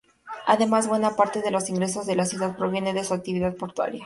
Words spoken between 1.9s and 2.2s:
de